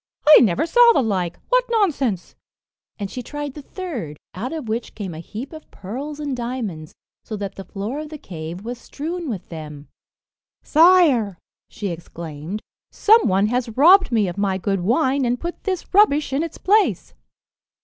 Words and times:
"I 0.27 0.39
never 0.39 0.65
saw 0.65 0.93
the 0.93 1.03
like 1.03 1.37
what 1.49 1.63
nonsense!" 1.69 2.33
and 2.97 3.11
she 3.11 3.21
tried 3.21 3.53
the 3.53 3.61
third, 3.61 4.17
out 4.33 4.51
of 4.51 4.67
which 4.67 4.95
came 4.95 5.13
a 5.13 5.19
heap 5.19 5.53
of 5.53 5.69
pearls 5.69 6.19
and 6.19 6.35
diamonds, 6.35 6.95
so 7.23 7.35
that 7.35 7.53
the 7.53 7.63
floor 7.65 7.99
of 7.99 8.09
the 8.09 8.17
cave 8.17 8.65
was 8.65 8.79
strewn 8.79 9.29
with 9.29 9.49
them. 9.49 9.89
"Sire," 10.63 11.37
she 11.69 11.89
exclaimed, 11.89 12.63
"some 12.89 13.27
one 13.27 13.45
has 13.49 13.77
robbed 13.77 14.11
me 14.11 14.27
of 14.27 14.39
my 14.39 14.57
good 14.57 14.79
wine, 14.79 15.23
and 15.23 15.39
put 15.39 15.65
this 15.65 15.93
rubbish 15.93 16.33
in 16.33 16.41
its 16.41 16.57
place." 16.57 17.13